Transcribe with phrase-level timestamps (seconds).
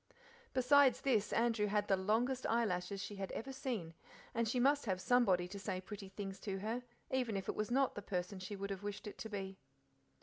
[0.55, 3.93] Besides this Andrew had the longest eyelashes she had ever seen
[4.33, 6.81] and she must have somebody to say pretty things to her,
[7.11, 9.59] even if it was not the person she would have wished it to be.